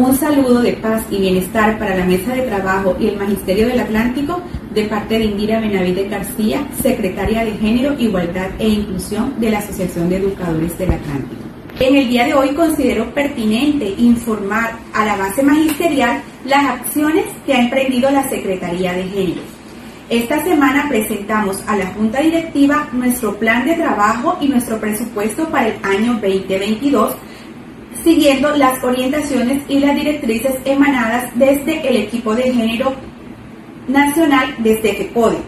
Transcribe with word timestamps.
Un 0.00 0.16
saludo 0.16 0.62
de 0.62 0.72
paz 0.72 1.04
y 1.10 1.18
bienestar 1.18 1.78
para 1.78 1.94
la 1.94 2.06
mesa 2.06 2.32
de 2.32 2.40
trabajo 2.44 2.96
y 2.98 3.08
el 3.08 3.18
Magisterio 3.18 3.66
del 3.66 3.80
Atlántico 3.80 4.40
de 4.72 4.84
parte 4.84 5.18
de 5.18 5.26
Indira 5.26 5.60
Benavide 5.60 6.08
García, 6.08 6.66
secretaria 6.80 7.44
de 7.44 7.52
Género, 7.58 7.94
Igualdad 7.98 8.48
e 8.58 8.66
Inclusión 8.66 9.38
de 9.38 9.50
la 9.50 9.58
Asociación 9.58 10.08
de 10.08 10.16
Educadores 10.16 10.78
del 10.78 10.92
Atlántico. 10.92 11.42
En 11.80 11.96
el 11.96 12.08
día 12.08 12.24
de 12.24 12.32
hoy 12.32 12.48
considero 12.54 13.12
pertinente 13.12 13.94
informar 13.98 14.72
a 14.94 15.04
la 15.04 15.16
base 15.16 15.42
magisterial 15.42 16.22
las 16.46 16.80
acciones 16.80 17.26
que 17.44 17.52
ha 17.52 17.60
emprendido 17.60 18.10
la 18.10 18.26
Secretaría 18.30 18.94
de 18.94 19.02
Género. 19.02 19.42
Esta 20.08 20.42
semana 20.42 20.86
presentamos 20.88 21.62
a 21.66 21.76
la 21.76 21.88
Junta 21.88 22.22
Directiva 22.22 22.88
nuestro 22.92 23.36
plan 23.36 23.66
de 23.66 23.74
trabajo 23.74 24.38
y 24.40 24.48
nuestro 24.48 24.80
presupuesto 24.80 25.46
para 25.50 25.68
el 25.68 25.74
año 25.84 26.14
2022 26.14 27.16
siguiendo 28.02 28.56
las 28.56 28.82
orientaciones 28.82 29.62
y 29.68 29.78
las 29.78 29.94
directrices 29.94 30.54
emanadas 30.64 31.30
desde 31.34 31.88
el 31.88 31.96
equipo 31.96 32.34
de 32.34 32.52
género 32.52 32.94
nacional 33.88 34.54
desde 34.58 34.94
FECODE. 34.94 35.38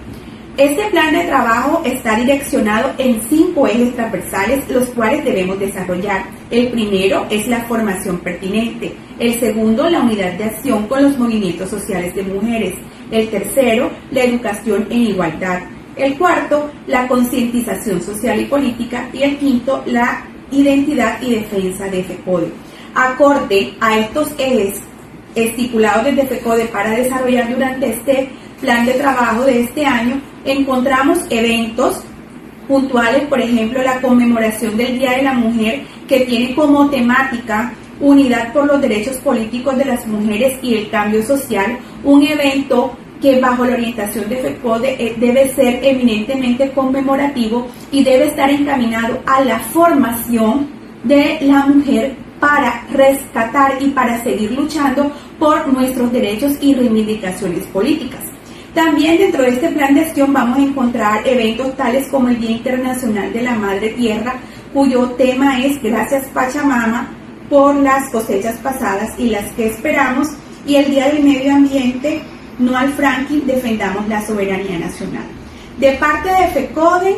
Este 0.59 0.84
plan 0.91 1.15
de 1.15 1.24
trabajo 1.24 1.80
está 1.83 2.15
direccionado 2.15 2.93
en 2.98 3.23
cinco 3.30 3.66
ejes 3.66 3.95
transversales, 3.95 4.69
los 4.69 4.87
cuales 4.91 5.24
debemos 5.24 5.59
desarrollar. 5.59 6.24
El 6.51 6.69
primero 6.69 7.27
es 7.30 7.48
la 7.48 7.60
formación 7.62 8.19
pertinente. 8.19 8.95
El 9.19 9.41
segundo, 9.41 9.88
la 9.88 10.01
unidad 10.01 10.34
de 10.34 10.45
acción 10.45 10.87
con 10.88 11.05
los 11.05 11.19
movimientos 11.19 11.71
sociales 11.71 12.15
de 12.15 12.23
mujeres. 12.24 12.74
El 13.10 13.29
tercero, 13.30 13.91
la 14.10 14.24
educación 14.24 14.87
en 14.91 14.98
igualdad. 14.98 15.62
El 15.96 16.19
cuarto, 16.19 16.71
la 16.87 17.09
concientización 17.09 18.02
social 18.02 18.38
y 18.38 18.45
política. 18.45 19.09
Y 19.15 19.23
el 19.23 19.38
quinto, 19.38 19.82
la 19.87 20.23
identidad 20.52 21.20
y 21.20 21.37
defensa 21.37 21.87
de 21.87 22.05
FECODE. 22.05 22.52
Acorde 22.95 23.74
a 23.80 23.98
estos 23.98 24.30
ejes 24.38 24.80
estipulados 25.34 26.05
desde 26.05 26.27
FECODE 26.27 26.66
para 26.66 26.91
desarrollar 26.91 27.52
durante 27.52 27.91
este 27.91 28.29
plan 28.60 28.87
de 28.87 28.93
trabajo 28.93 29.45
de 29.45 29.63
este 29.63 29.85
año, 29.85 30.21
encontramos 30.45 31.18
eventos 31.30 32.02
puntuales, 32.68 33.24
por 33.24 33.41
ejemplo, 33.41 33.82
la 33.82 34.01
conmemoración 34.01 34.76
del 34.76 34.99
Día 34.99 35.13
de 35.13 35.23
la 35.23 35.35
Mujer, 35.35 35.82
que 36.07 36.21
tiene 36.21 36.54
como 36.54 36.88
temática 36.91 37.73
Unidad 38.01 38.52
por 38.52 38.66
los 38.66 38.80
Derechos 38.80 39.16
Políticos 39.19 39.76
de 39.76 39.85
las 39.85 40.07
Mujeres 40.07 40.59
y 40.63 40.74
el 40.74 40.91
Cambio 40.91 41.23
Social, 41.23 41.79
un 42.02 42.23
evento 42.23 42.96
que 43.23 43.40
bajo 43.40 43.65
la 43.65 43.74
orientación 43.74 44.28
de 44.28 44.37
FECODE 44.37 44.96
eh, 44.98 45.15
debe 45.16 45.48
ser 45.54 45.78
eminentemente 45.82 46.73
conmemorativo 46.73 47.68
y 47.92 48.02
debe 48.02 48.26
estar 48.26 48.51
encaminado 48.51 49.20
a 49.24 49.42
la 49.42 49.60
formación 49.60 50.68
de 51.04 51.38
la 51.40 51.64
mujer 51.66 52.16
para 52.40 52.84
rescatar 52.90 53.80
y 53.80 53.87
para 53.90 54.20
seguir 54.24 54.51
luchando 54.51 55.12
por 55.38 55.73
nuestros 55.73 56.12
derechos 56.12 56.54
y 56.60 56.74
reivindicaciones 56.74 57.64
políticas. 57.68 58.20
También 58.74 59.18
dentro 59.18 59.42
de 59.42 59.51
este 59.51 59.68
plan 59.68 59.95
de 59.95 60.01
acción 60.01 60.32
vamos 60.32 60.59
a 60.59 60.62
encontrar 60.62 61.26
eventos 61.26 61.76
tales 61.76 62.09
como 62.09 62.29
el 62.29 62.40
Día 62.40 62.52
Internacional 62.52 63.32
de 63.32 63.42
la 63.42 63.54
Madre 63.54 63.90
Tierra, 63.90 64.34
cuyo 64.72 65.10
tema 65.10 65.60
es 65.60 65.81
Gracias 65.81 66.26
Pachamama 66.28 67.09
por 67.48 67.76
las 67.76 68.09
cosechas 68.10 68.56
pasadas 68.56 69.12
y 69.19 69.28
las 69.28 69.44
que 69.53 69.66
esperamos, 69.66 70.28
y 70.66 70.76
el 70.76 70.91
Día 70.91 71.09
del 71.09 71.22
Medio 71.22 71.54
Ambiente, 71.54 72.22
no 72.58 72.76
al 72.76 72.92
Franklin, 72.92 73.47
defendamos 73.47 74.06
la 74.08 74.25
soberanía 74.25 74.78
nacional. 74.78 75.25
De 75.78 75.92
parte 75.92 76.28
de 76.28 76.48
FECODE, 76.48 77.16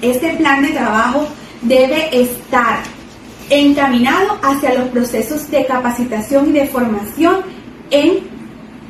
este 0.00 0.34
plan 0.34 0.62
de 0.62 0.70
trabajo 0.70 1.26
debe 1.62 2.08
estar 2.20 2.80
encaminado 3.50 4.38
hacia 4.42 4.74
los 4.74 4.88
procesos 4.88 5.50
de 5.50 5.66
capacitación 5.66 6.48
y 6.48 6.52
de 6.52 6.66
formación 6.66 7.42
en 7.90 8.20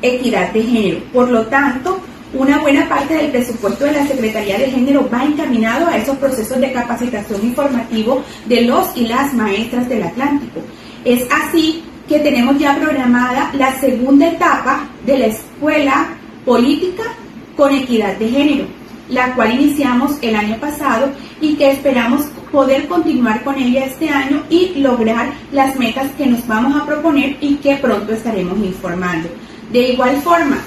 equidad 0.01 0.51
de 0.51 0.63
género. 0.63 0.99
Por 1.11 1.29
lo 1.29 1.47
tanto, 1.47 1.99
una 2.33 2.59
buena 2.59 2.89
parte 2.89 3.13
del 3.13 3.31
presupuesto 3.31 3.85
de 3.85 3.91
la 3.91 4.07
Secretaría 4.07 4.57
de 4.57 4.71
Género 4.71 5.07
va 5.13 5.23
encaminado 5.23 5.87
a 5.87 5.97
esos 5.97 6.17
procesos 6.17 6.59
de 6.59 6.71
capacitación 6.71 7.43
informativo 7.43 8.23
de 8.45 8.61
los 8.61 8.95
y 8.95 9.07
las 9.07 9.33
maestras 9.33 9.87
del 9.87 10.03
Atlántico. 10.03 10.61
Es 11.05 11.27
así 11.31 11.83
que 12.07 12.19
tenemos 12.19 12.57
ya 12.59 12.75
programada 12.75 13.51
la 13.53 13.79
segunda 13.79 14.27
etapa 14.27 14.87
de 15.05 15.17
la 15.17 15.25
escuela 15.27 16.07
política 16.45 17.03
con 17.55 17.73
equidad 17.73 18.17
de 18.17 18.29
género, 18.29 18.65
la 19.09 19.33
cual 19.35 19.53
iniciamos 19.53 20.17
el 20.21 20.35
año 20.35 20.57
pasado 20.57 21.09
y 21.39 21.55
que 21.55 21.71
esperamos 21.71 22.23
poder 22.51 22.87
continuar 22.87 23.43
con 23.43 23.57
ella 23.57 23.85
este 23.85 24.09
año 24.09 24.43
y 24.49 24.75
lograr 24.75 25.33
las 25.51 25.75
metas 25.77 26.11
que 26.17 26.25
nos 26.25 26.45
vamos 26.47 26.79
a 26.79 26.85
proponer 26.85 27.37
y 27.41 27.55
que 27.55 27.75
pronto 27.77 28.13
estaremos 28.13 28.57
informando. 28.59 29.29
De 29.71 29.89
igual 29.89 30.17
forma, 30.21 30.57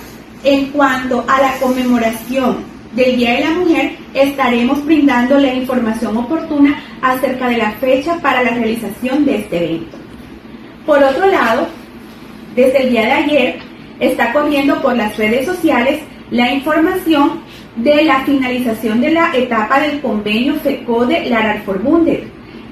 en 0.43 0.67
cuanto 0.71 1.25
a 1.29 1.41
la 1.41 1.59
conmemoración 1.59 2.59
del 2.95 3.17
Día 3.17 3.35
de 3.35 3.41
la 3.41 3.51
Mujer, 3.51 3.97
estaremos 4.15 4.85
brindando 4.85 5.39
la 5.39 5.53
información 5.53 6.17
oportuna 6.17 6.83
acerca 7.03 7.49
de 7.49 7.59
la 7.59 7.73
fecha 7.73 8.19
para 8.21 8.43
la 8.43 8.51
realización 8.51 9.25
de 9.25 9.37
este 9.37 9.57
evento. 9.57 10.06
Por 10.87 11.03
otro 11.03 11.27
lado, 11.27 11.67
desde 12.55 12.85
el 12.85 12.91
día 12.91 13.03
de 13.03 13.13
ayer 13.13 13.59
está 13.99 14.33
corriendo 14.33 14.81
por 14.81 14.97
las 14.97 15.17
redes 15.17 15.45
sociales 15.45 16.01
la 16.31 16.53
información 16.53 17.41
de 17.75 18.05
la 18.05 18.21
finalización 18.21 19.01
de 19.01 19.11
la 19.11 19.35
etapa 19.35 19.81
del 19.81 20.01
convenio 20.01 20.55
FECODE 20.55 21.29
Larar 21.29 21.63
Forbundet. 21.65 22.29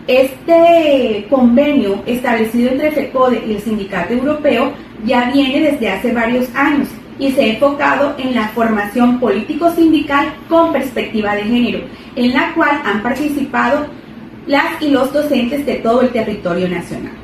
Este 0.06 1.26
convenio 1.28 2.04
establecido 2.06 2.70
entre 2.70 2.92
FECODE 2.92 3.42
y 3.48 3.54
el 3.54 3.60
Sindicato 3.60 4.12
Europeo 4.12 4.72
ya 5.04 5.30
viene 5.32 5.72
desde 5.72 5.90
hace 5.90 6.12
varios 6.12 6.54
años 6.54 6.88
y 7.18 7.32
se 7.32 7.42
ha 7.42 7.46
enfocado 7.46 8.14
en 8.18 8.36
la 8.36 8.48
formación 8.48 9.18
político-sindical 9.18 10.32
con 10.48 10.72
perspectiva 10.72 11.34
de 11.34 11.42
género, 11.42 11.80
en 12.14 12.32
la 12.32 12.54
cual 12.54 12.80
han 12.84 13.02
participado 13.02 13.86
las 14.46 14.80
y 14.80 14.90
los 14.90 15.12
docentes 15.12 15.66
de 15.66 15.74
todo 15.76 16.02
el 16.02 16.10
territorio 16.10 16.68
nacional. 16.68 17.23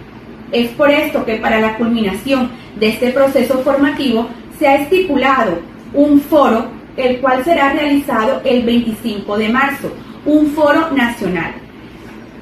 Es 0.53 0.71
por 0.71 0.91
esto 0.91 1.25
que 1.25 1.37
para 1.37 1.61
la 1.61 1.77
culminación 1.77 2.51
de 2.79 2.89
este 2.89 3.11
proceso 3.11 3.59
formativo 3.61 4.29
se 4.59 4.67
ha 4.67 4.77
estipulado 4.77 5.59
un 5.95 6.21
foro, 6.21 6.67
el 6.97 7.21
cual 7.21 7.45
será 7.45 7.73
realizado 7.73 8.41
el 8.45 8.63
25 8.65 9.39
de 9.39 9.49
marzo, 9.49 9.93
un 10.27 10.49
foro 10.49 10.91
nacional. 10.91 11.53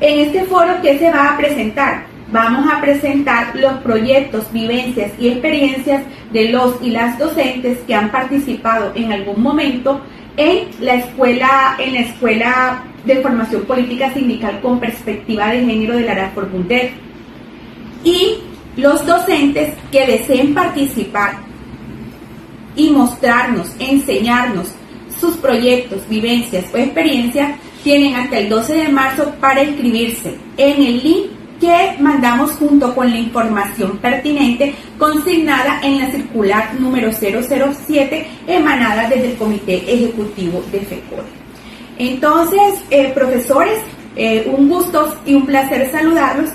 En 0.00 0.26
este 0.26 0.44
foro, 0.44 0.74
¿qué 0.82 0.98
se 0.98 1.10
va 1.10 1.32
a 1.32 1.36
presentar? 1.36 2.04
Vamos 2.30 2.70
a 2.70 2.80
presentar 2.80 3.54
los 3.56 3.74
proyectos, 3.78 4.52
vivencias 4.52 5.12
y 5.18 5.28
experiencias 5.28 6.02
de 6.32 6.50
los 6.50 6.76
y 6.82 6.90
las 6.90 7.18
docentes 7.18 7.78
que 7.86 7.94
han 7.94 8.10
participado 8.10 8.92
en 8.94 9.12
algún 9.12 9.42
momento 9.42 10.00
en 10.36 10.68
la 10.80 10.94
escuela, 10.94 11.76
en 11.78 11.94
la 11.94 12.00
escuela 12.00 12.82
de 13.04 13.16
formación 13.16 13.62
política 13.62 14.12
sindical 14.12 14.60
con 14.60 14.78
perspectiva 14.78 15.48
de 15.48 15.64
género 15.64 15.94
de 15.96 16.02
la 16.02 16.30
Forbundet 16.34 17.07
y 18.04 18.38
los 18.76 19.04
docentes 19.06 19.74
que 19.90 20.06
deseen 20.06 20.54
participar 20.54 21.38
y 22.76 22.90
mostrarnos, 22.90 23.68
enseñarnos 23.78 24.68
sus 25.20 25.36
proyectos, 25.36 26.08
vivencias 26.08 26.66
o 26.72 26.76
experiencias, 26.76 27.58
tienen 27.82 28.14
hasta 28.14 28.38
el 28.38 28.48
12 28.48 28.74
de 28.74 28.88
marzo 28.88 29.32
para 29.40 29.64
inscribirse 29.64 30.36
en 30.56 30.82
el 30.82 31.02
link 31.02 31.26
que 31.60 31.96
mandamos 31.98 32.52
junto 32.52 32.94
con 32.94 33.10
la 33.10 33.18
información 33.18 33.98
pertinente 33.98 34.74
consignada 34.96 35.80
en 35.82 35.98
la 35.98 36.10
circular 36.10 36.74
número 36.78 37.10
007 37.12 38.26
emanada 38.46 39.08
desde 39.08 39.32
el 39.32 39.36
Comité 39.36 39.76
Ejecutivo 39.92 40.62
de 40.70 40.80
FECOR. 40.80 41.24
Entonces, 41.98 42.84
eh, 42.90 43.10
profesores, 43.12 43.80
eh, 44.14 44.48
un 44.56 44.68
gusto 44.68 45.16
y 45.26 45.34
un 45.34 45.46
placer 45.46 45.90
saludarlos. 45.90 46.50